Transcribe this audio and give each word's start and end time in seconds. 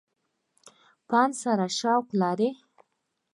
فن 1.07 1.29
سره 1.41 1.67
شوق 1.77 2.05
لري۔ 2.21 2.49